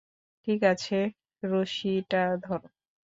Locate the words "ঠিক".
0.47-0.61